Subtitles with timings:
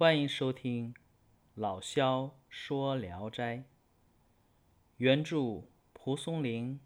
[0.00, 0.94] 欢迎收听
[1.54, 3.58] 老萧说《聊斋》，
[4.96, 6.80] 原著蒲松龄，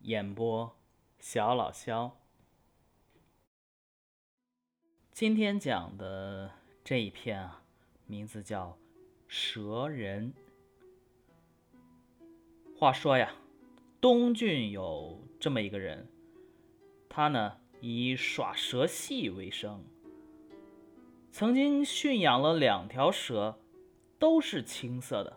[0.00, 0.76] 演播
[1.20, 2.18] 小老萧。
[5.12, 6.50] 今天讲的
[6.82, 7.62] 这一篇啊，
[8.08, 8.70] 名字叫
[9.28, 10.34] 《蛇人》。
[12.76, 13.36] 话说呀，
[14.00, 16.10] 东郡有这么一个人，
[17.08, 19.84] 他呢以耍蛇戏为生。
[21.38, 23.58] 曾经驯养了两条蛇，
[24.18, 25.36] 都是青色的。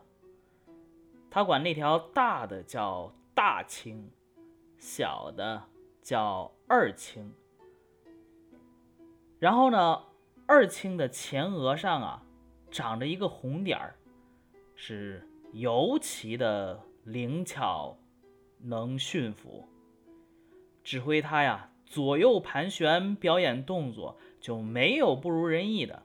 [1.30, 4.10] 他管那条大的叫大青，
[4.78, 5.62] 小的
[6.02, 7.30] 叫二青。
[9.40, 10.02] 然后呢，
[10.48, 12.24] 二青的前额上啊，
[12.72, 13.94] 长着一个红点儿，
[14.76, 17.98] 是尤其的灵巧，
[18.60, 19.68] 能驯服。
[20.82, 24.18] 指挥他呀，左右盘旋，表演动作。
[24.40, 26.02] 就没有不如人意的，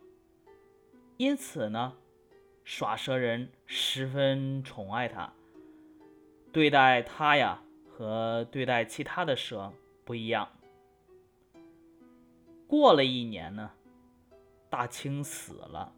[1.18, 1.94] 因此呢，
[2.64, 5.32] 耍蛇人十分宠爱他，
[6.52, 9.72] 对待他呀和对待其他的蛇
[10.04, 10.48] 不一样。
[12.66, 13.70] 过了一年呢，
[14.68, 15.92] 大青死了，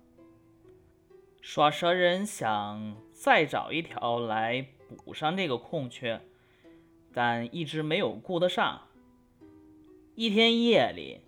[1.41, 6.21] 耍蛇人想再找一条来补上这个空缺，
[7.15, 8.86] 但一直没有顾得上。
[10.17, 11.20] 一天夜里。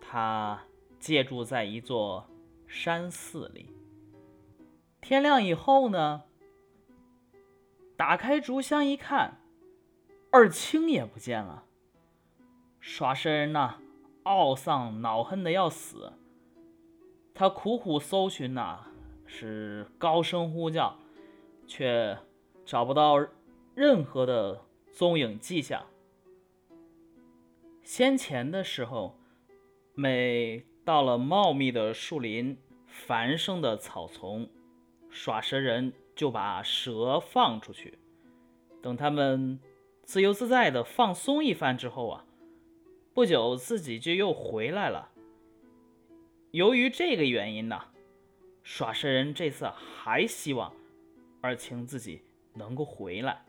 [0.00, 0.60] 他
[0.98, 2.28] 借住在一座
[2.66, 3.70] 山寺里。
[5.00, 6.24] 天亮以后呢，
[7.96, 9.40] 打开竹箱一看，
[10.30, 11.64] 二青也不见了。
[12.78, 13.78] 耍身人呐，
[14.24, 16.12] 懊丧恼恨的要死。
[17.32, 18.86] 他苦苦搜寻呐，
[19.24, 20.98] 是高声呼叫，
[21.66, 22.18] 却
[22.66, 23.16] 找不到
[23.74, 24.60] 任何的
[24.92, 25.86] 踪影迹象。
[27.82, 29.18] 先前的时候。
[29.94, 34.48] 每到了茂密的树林、繁盛的草丛，
[35.10, 37.98] 耍蛇人就把蛇放出去。
[38.80, 39.60] 等他们
[40.02, 42.24] 自由自在的放松一番之后啊，
[43.12, 45.10] 不久自己就又回来了。
[46.52, 47.78] 由于这个原因呢，
[48.62, 50.74] 耍蛇人这次还希望
[51.42, 52.22] 二青自己
[52.54, 53.44] 能够回来。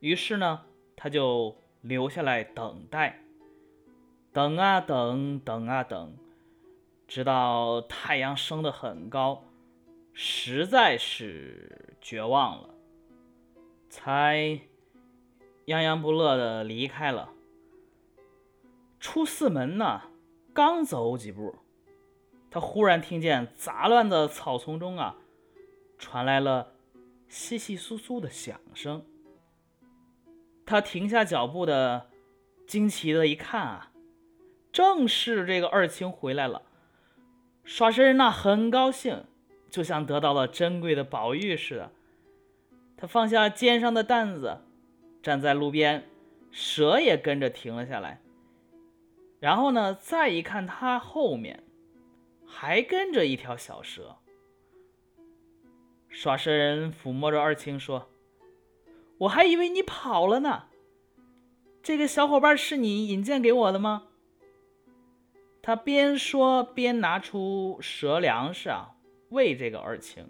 [0.00, 3.20] 于是呢，他就留下来等待。
[4.32, 6.16] 等啊等，等啊等，
[7.06, 9.44] 直到太阳升得很高，
[10.12, 12.74] 实在是绝望了，
[13.88, 14.58] 才
[15.66, 17.30] 洋洋不乐的离开了。
[18.98, 20.00] 出寺门呢，
[20.52, 21.54] 刚走几步，
[22.50, 25.16] 他忽然听见杂乱的草丛中啊，
[25.96, 26.72] 传来了
[27.30, 29.04] 窸窸窣窣的响声。
[30.66, 32.10] 他停下脚步的，
[32.66, 33.92] 惊奇的一看啊。
[34.72, 36.62] 正是这个二青回来了，
[37.62, 39.24] 耍蛇人呐很高兴，
[39.70, 41.92] 就像得到了珍贵的宝玉似的。
[42.96, 44.58] 他放下肩上的担子，
[45.22, 46.04] 站在路边，
[46.50, 48.20] 蛇也跟着停了下来。
[49.38, 51.62] 然后呢，再一看他后面，
[52.46, 54.16] 还跟着一条小蛇。
[56.08, 58.08] 耍蛇人抚摸着二青说
[59.24, 60.64] ：“我还以为你跑了呢，
[61.82, 64.08] 这个小伙伴是你引荐给我的吗？”
[65.62, 68.96] 他边说边拿出蛇粮食啊，
[69.30, 70.28] 喂这个二青，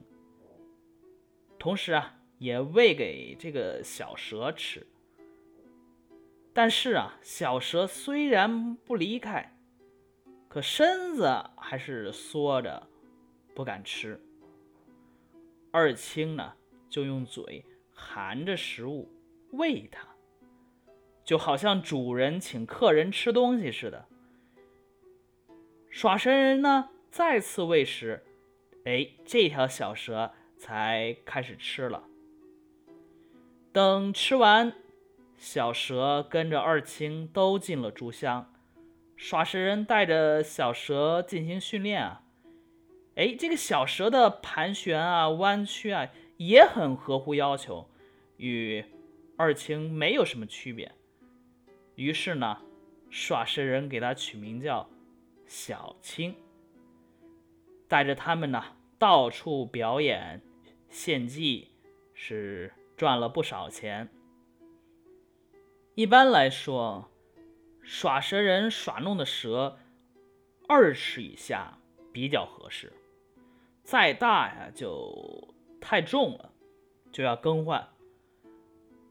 [1.59, 4.87] 同时啊也喂给这个小蛇吃。
[6.53, 9.59] 但是啊，小蛇虽然不离开，
[10.49, 12.87] 可身子还是缩着，
[13.57, 14.21] 不敢吃。
[15.73, 16.53] 二青呢，
[16.89, 19.11] 就用嘴含着食物
[19.53, 20.07] 喂它，
[21.25, 24.07] 就好像主人请客人吃东西似的。
[25.89, 28.23] 耍蛇人呢，再次喂食，
[28.85, 32.03] 哎，这条小蛇才开始吃了。
[33.73, 34.75] 等吃完，
[35.37, 38.53] 小蛇跟着二青都进了竹箱。
[39.17, 42.23] 耍蛇人带着小蛇进行训练啊，
[43.15, 46.09] 哎，这个小蛇的盘旋啊、弯曲啊，
[46.47, 47.89] 也很合乎要求，
[48.37, 48.85] 与
[49.37, 50.93] 二青没有什么区别。
[51.95, 52.61] 于是呢，
[53.11, 54.89] 耍蛇人给它取名叫。
[55.47, 56.35] 小青
[57.87, 58.65] 带着他们呢，
[58.99, 60.41] 到处表演
[60.89, 61.69] 献技，
[62.15, 64.09] 是赚了不少钱。
[65.95, 67.11] 一般来说，
[67.83, 69.79] 耍蛇人耍弄的蛇
[70.67, 71.79] 二尺以下
[72.11, 72.91] 比较合适，
[73.83, 75.54] 再大呀就
[75.87, 76.51] 太重了，
[77.13, 77.87] 就要更换。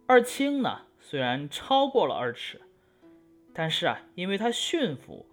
[0.08, 2.60] 二青呢，虽然超过了二尺，
[3.54, 5.28] 但是啊，因为它驯服。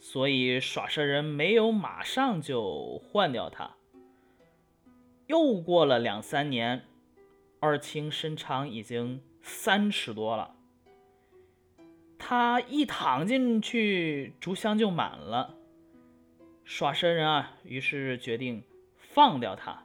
[0.00, 3.76] 所以耍蛇人没有马上就换掉他。
[5.26, 6.82] 又过了两三年，
[7.60, 10.56] 二青身长已经三尺多了，
[12.18, 15.54] 他一躺进去，竹箱就满了。
[16.64, 18.64] 耍蛇人啊，于是决定
[18.96, 19.84] 放掉他。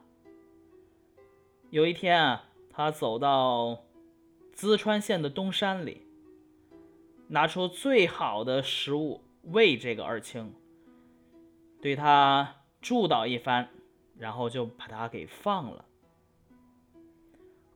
[1.70, 3.84] 有一天啊，他走到
[4.56, 6.06] 淄川县的东山里，
[7.26, 10.54] 拿出最好的食物喂这个二青，
[11.82, 13.68] 对他祝祷一番，
[14.16, 15.84] 然后就把他给放了。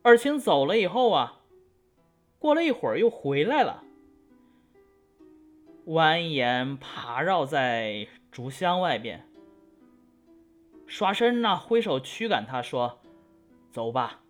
[0.01, 1.41] 二青走了以后啊，
[2.39, 3.83] 过了一会儿又回来了，
[5.85, 9.29] 蜿蜒爬绕在竹箱外边。
[10.87, 12.99] 耍身呢，挥手驱赶他说。
[13.73, 14.21] 走吧，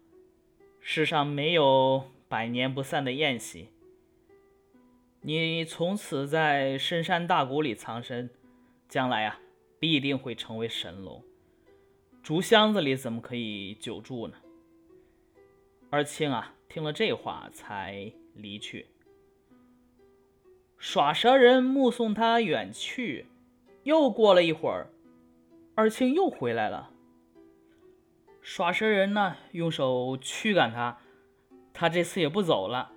[0.79, 3.67] 世上没有百年不散的宴席。
[5.19, 8.29] 你从此在深山大谷里藏身，
[8.87, 9.41] 将来啊，
[9.81, 11.21] 必定会成为神龙。
[12.21, 14.37] 竹箱子里怎么可以久住呢？
[15.89, 18.85] 二青啊，听了这话才离去。
[20.77, 23.25] 耍蛇人目送他远去，
[23.83, 24.87] 又过了一会儿，
[25.75, 26.92] 二青又回来了。
[28.43, 30.99] 耍蛇人呢，用手驱赶他，
[31.73, 32.91] 他这次也不走了，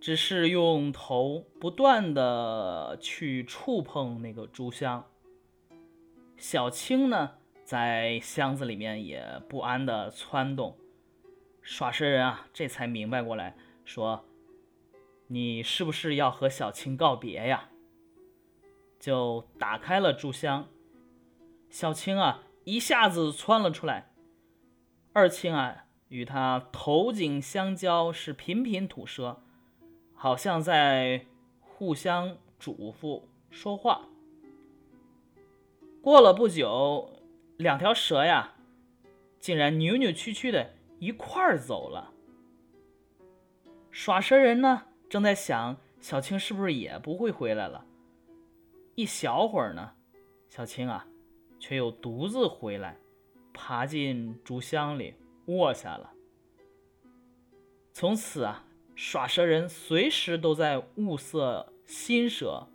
[0.00, 5.04] 只是用头不断的去触碰那个竹箱。
[6.36, 7.32] 小青呢，
[7.64, 10.78] 在箱子里面也不安的窜动。
[11.60, 14.24] 耍蛇人啊，这才明白过来，说
[15.26, 17.68] ：“你是不是要和小青告别呀？”
[19.00, 20.68] 就打开了竹箱，
[21.68, 24.07] 小青啊，一下子窜了出来。
[25.18, 29.42] 二青啊，与他头颈相交，是频频吐舌，
[30.14, 31.26] 好像在
[31.58, 34.02] 互相嘱咐说话。
[36.00, 37.10] 过了不久，
[37.56, 38.54] 两条蛇呀，
[39.40, 40.70] 竟然扭扭曲曲的
[41.00, 42.12] 一块儿走了。
[43.90, 47.84] 耍蛇人呢，正在想小青是不是也不会回来了。
[48.94, 49.94] 一小会儿呢，
[50.48, 51.04] 小青啊，
[51.58, 52.96] 却又独自回来。
[53.60, 55.14] 爬进竹箱里
[55.46, 56.12] 卧下了。
[57.92, 58.64] 从此啊，
[58.94, 62.68] 耍蛇人随时都在物色新蛇，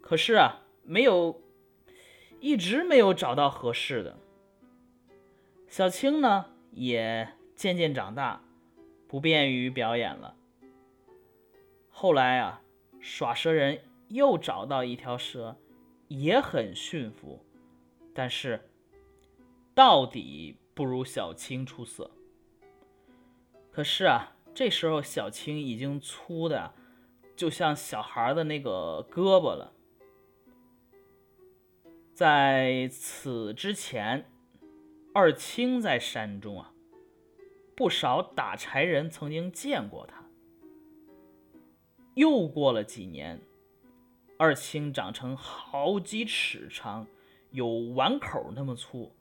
[0.00, 1.42] 可是啊，没有，
[2.40, 4.16] 一直没有找到合适的。
[5.68, 8.42] 小青呢，也渐渐长大，
[9.06, 10.34] 不便于表演了。
[11.90, 12.62] 后来啊，
[12.98, 15.58] 耍蛇人又找到一条蛇，
[16.08, 17.44] 也很驯服，
[18.14, 18.67] 但是。
[19.78, 22.10] 到底不如小青出色。
[23.70, 26.74] 可是啊，这时候小青已经粗的
[27.36, 29.72] 就像小孩的那个胳膊了。
[32.12, 34.28] 在此之前，
[35.14, 36.72] 二青在山中啊，
[37.76, 40.24] 不少打柴人曾经见过他。
[42.14, 43.40] 又过了几年，
[44.40, 47.06] 二青长成好几尺长，
[47.52, 49.14] 有碗口那么粗。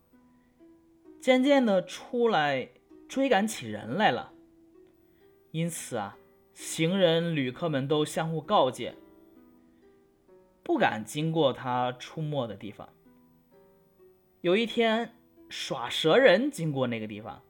[1.19, 2.69] 渐渐的出来
[3.07, 4.31] 追赶起人来了，
[5.51, 6.17] 因此啊，
[6.53, 8.95] 行人旅客们都相互告诫，
[10.63, 12.87] 不敢经过他出没的地方。
[14.41, 15.13] 有一天，
[15.49, 17.41] 耍蛇人经过那个地方，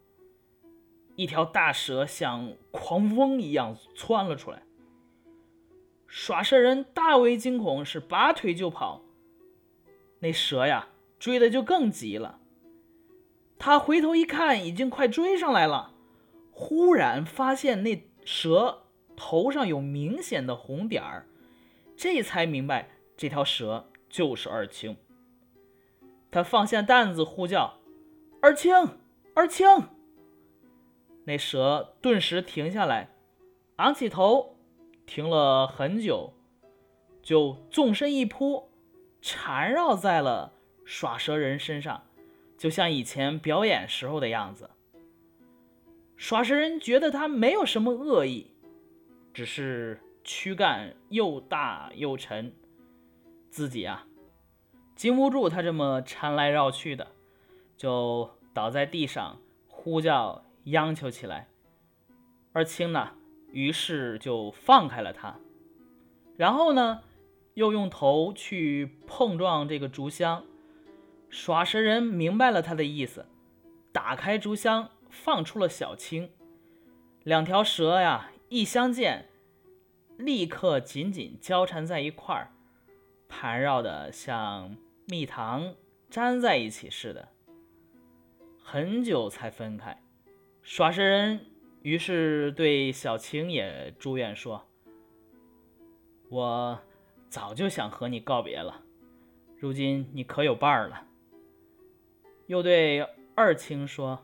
[1.15, 4.63] 一条大蛇像狂风一样窜了出来，
[6.07, 9.01] 耍蛇人大为惊恐，是拔腿就跑。
[10.19, 10.87] 那蛇呀，
[11.19, 12.39] 追的就更急了。
[13.59, 15.93] 他回头一看，已经快追上来了。
[16.51, 18.83] 忽然发现那蛇
[19.15, 21.27] 头上有明显的红点儿，
[21.95, 24.97] 这才明白这条蛇就是二青。
[26.31, 27.79] 他放下担子，呼叫
[28.41, 28.73] ：“二青，
[29.33, 29.67] 二青！”
[31.25, 33.09] 那蛇顿时停下来，
[33.77, 34.55] 昂起头，
[35.05, 36.33] 停了很久，
[37.21, 38.69] 就纵身一扑，
[39.21, 42.06] 缠绕在了耍蛇人身上。
[42.57, 44.69] 就像以前表演时候的样子，
[46.15, 48.51] 耍蛇人觉得他没有什么恶意，
[49.31, 52.51] 只是躯干又大又沉，
[53.51, 54.07] 自己啊
[54.95, 57.07] 经不住他这么缠来绕去的，
[57.77, 61.47] 就倒在地上呼叫央求起来。
[62.53, 63.11] 二青呢，
[63.51, 65.39] 于是就放开了他，
[66.35, 67.03] 然后呢，
[67.53, 70.43] 又用头去碰撞这个竹箱。
[71.29, 73.25] 耍蛇人明白了他的意思，
[73.91, 76.31] 打开竹箱，放出了小青。
[77.23, 79.27] 两条蛇呀，一相见，
[80.17, 82.51] 立刻紧紧交缠在一块儿。
[83.27, 85.75] 盘绕的像蜜糖
[86.09, 87.27] 粘在一起似的，
[88.63, 90.01] 很久才分开。
[90.61, 91.45] 耍蛇人
[91.81, 94.65] 于是对小青也祝愿说
[96.29, 96.79] ：“我
[97.29, 98.81] 早就想和你告别了，
[99.59, 101.03] 如今你可有伴儿了。”
[102.47, 103.01] 又对
[103.35, 104.19] 二青说：“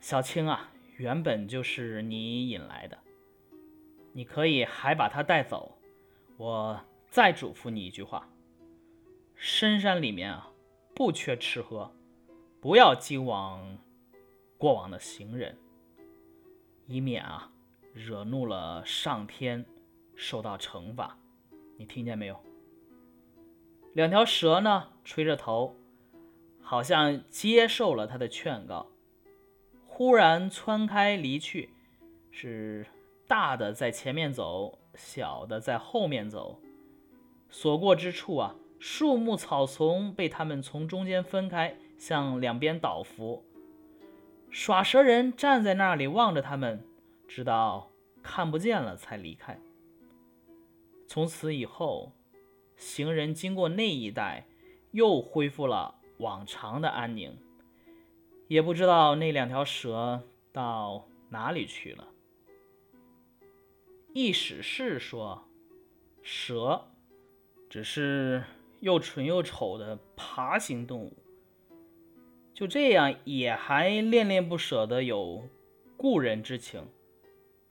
[0.00, 2.98] 小青啊，原本就是你引来的，
[4.12, 5.78] 你可以还把他带走。
[6.36, 8.28] 我再嘱咐你一句话：
[9.36, 10.50] 深山里面啊，
[10.94, 11.94] 不缺吃喝，
[12.60, 13.78] 不要惊往。”
[14.58, 15.58] 过往的行人，
[16.86, 17.50] 以免啊
[17.92, 19.66] 惹怒了上天，
[20.14, 21.18] 受到惩罚。
[21.76, 22.40] 你听见没有？
[23.92, 25.76] 两条蛇呢，垂着头，
[26.72, 28.86] 好像接受了他的劝告，
[29.86, 31.68] 忽然窜开离去。
[32.30, 32.86] 是
[33.28, 36.58] 大的在前面走，小的在后面走。
[37.50, 43.44] 所过之处啊，树木草丛被他们从中间分开，向两边倒伏。
[44.48, 46.82] 耍蛇人站在那里望着他们，
[47.28, 47.90] 直到
[48.22, 49.58] 看不见了才离开。
[51.06, 52.12] 从此以后，
[52.78, 54.46] 行人经过那一带，
[54.92, 57.36] 又恢复了往常的安宁。
[58.48, 62.08] 也不知道那两条蛇到哪里去了。
[64.14, 65.48] 意史是说，
[66.22, 66.88] 蛇
[67.70, 68.44] 只是
[68.80, 71.16] 又蠢又丑的爬行动物。
[72.52, 75.48] 就这样，也还恋恋不舍的有
[75.96, 76.86] 故人之情，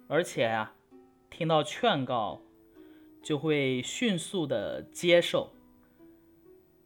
[0.08, 0.74] 而且啊，
[1.30, 2.42] 听到劝告
[3.22, 5.52] 就会迅速的接受。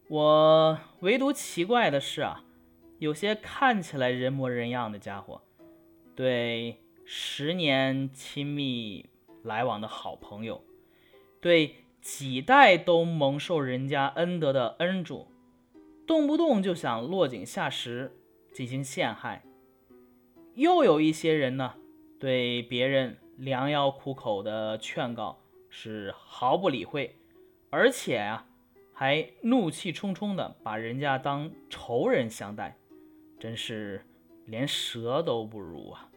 [0.07, 2.43] 我唯独奇怪的是啊，
[2.99, 5.41] 有些看起来人模人样的家伙，
[6.15, 9.09] 对十年亲密
[9.43, 10.63] 来往的好朋友，
[11.41, 15.27] 对几代都蒙受人家恩德的恩主。
[16.05, 18.15] 动不动就想落井下石
[18.53, 19.43] 进行陷害，
[20.53, 21.73] 又有一些人呢，
[22.19, 27.15] 对别人良药苦口的劝告是毫不理会，
[27.71, 28.45] 而且啊，
[28.95, 32.75] 还怒气冲冲的把人家当仇人相待，
[33.37, 34.03] 真是
[34.45, 36.09] 连蛇都不如啊！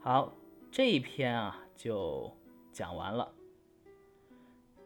[0.00, 0.32] 好，
[0.70, 2.30] 这一篇啊就
[2.70, 3.32] 讲完了。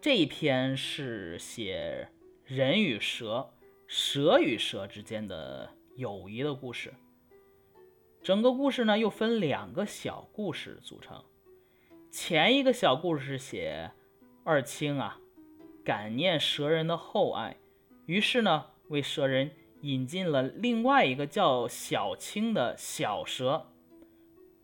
[0.01, 2.09] 这一篇是写。
[2.47, 3.55] 人与蛇，
[3.87, 6.93] 蛇与蛇之间的友谊的故事。
[8.23, 11.25] 整个故事呢，又分两个小故事组成。
[12.11, 13.91] 前一个小故事写
[14.45, 15.19] 二青啊，
[15.85, 17.59] 感念蛇人的厚爱，
[18.07, 19.51] 于是呢，为蛇人
[19.83, 23.67] 引进了另外一个叫小青的小蛇，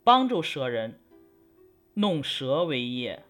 [0.03, 0.99] 帮助蛇人
[1.93, 3.23] 弄蛇为业，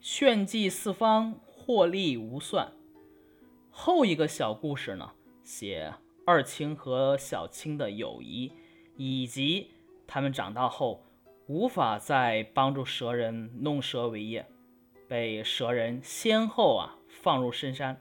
[0.00, 2.72] 炫技四方，获利无算。
[3.70, 5.12] 后一个小故事呢，
[5.44, 5.94] 写
[6.26, 8.50] 二青和小青的友谊，
[8.96, 9.70] 以及
[10.08, 11.04] 他们长大后
[11.46, 14.44] 无法再帮助蛇人弄蛇为业，
[15.08, 18.00] 被蛇人先后啊放入深山。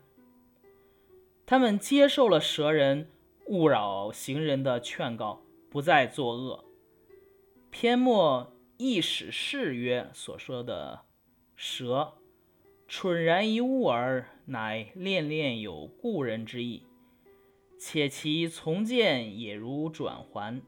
[1.46, 3.10] 他们接受了蛇人
[3.46, 6.66] 勿扰行人的劝告，不再作恶。
[7.72, 11.06] 篇末亦使誓曰所说的
[11.56, 12.14] 蛇。
[12.90, 16.84] 蠢然一物耳，乃恋恋有故人之意，
[17.78, 20.62] 且其从见也如转还，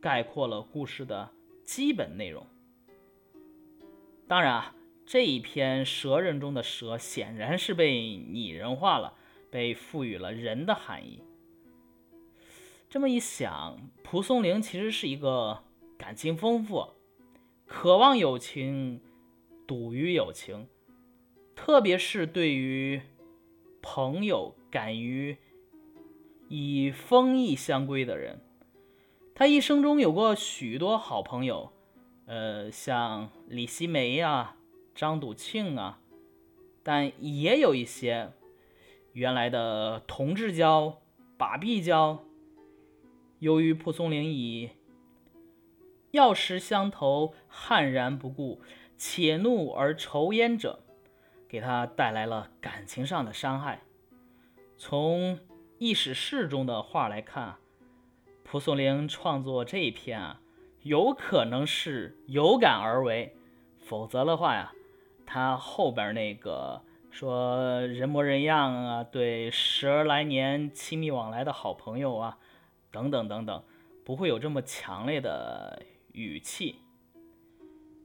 [0.00, 1.30] 概括了故事的
[1.66, 2.46] 基本内容。
[4.26, 4.74] 当然啊，
[5.12, 9.12] 这一篇蛇人中的蛇显然是被拟人化了，
[9.50, 11.22] 被赋予了人的含义。
[12.88, 15.64] 这么一想，蒲松龄其实是一个
[15.98, 16.94] 感情丰富、
[17.66, 19.02] 渴望友情、
[19.66, 20.66] 笃于友情。
[21.54, 23.02] 特别是对于
[23.82, 25.36] 朋友敢于
[26.48, 28.40] 以风义相归的人，
[29.34, 31.70] 他一生中有过许多好朋友，
[32.24, 34.56] 呃，像李希梅啊、
[34.94, 36.00] 张笃庆啊，
[36.82, 38.32] 但也有一些
[39.12, 41.00] 原来的同志交、
[41.36, 42.24] 把臂交，
[43.38, 44.70] 由于蒲松龄以
[46.12, 48.60] 药石相投，悍然不顾，
[48.96, 50.80] 且怒而愁焉者。
[51.48, 53.82] 给他带来了感情上的伤害。
[54.78, 55.38] 从
[55.76, 57.56] 意史事中的话来看，
[58.42, 60.40] 蒲松龄创作这一篇啊，
[60.80, 63.36] 有可能是有感而为，
[63.78, 64.72] 否则的话呀，
[65.26, 72.38] 他后边那个说人模人样啊，对十来年亲密往来的好朋友啊，
[72.90, 73.64] 等等等等，
[74.04, 76.76] 不会有这么强烈的语气。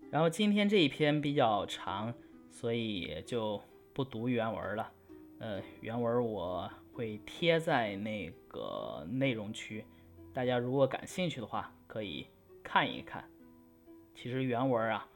[0.10, 2.14] 然后今天这一篇比较长。
[2.50, 3.62] 所以就
[3.94, 4.92] 不读原文了。
[5.38, 9.86] 呃，原文我会贴在那个内容区，
[10.34, 12.26] 大家如果感兴趣的话，可以
[12.64, 13.24] 看一看。
[14.16, 15.08] 其实原文啊，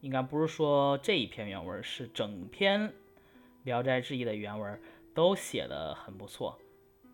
[0.00, 2.88] 应该不是说这一篇原文，是整篇
[3.64, 4.80] 《聊斋志异》的原文
[5.14, 6.58] 都写的很不错，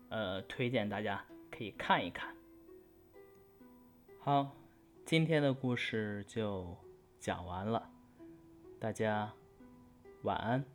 [0.09, 2.35] 呃，推荐大家可以看一看。
[4.19, 4.55] 好，
[5.05, 6.75] 今天的故事就
[7.19, 7.89] 讲完了，
[8.79, 9.31] 大家
[10.23, 10.74] 晚安。